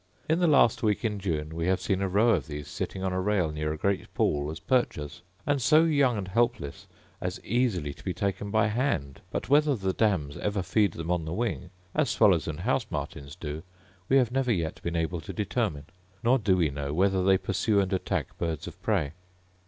[0.27, 3.13] In the last week in June we have seen a row of these sitting on
[3.13, 6.87] a rail near a great pool as perchers; and so young and helpless,
[7.21, 11.25] as easily to be taken by hand: but whether the dams ever feed them on
[11.25, 13.61] the wing, as swallows and house martins do,
[14.09, 15.85] we have never yet been able to determine;
[16.23, 19.13] nor do we know whether they pursue and attack birds of prey.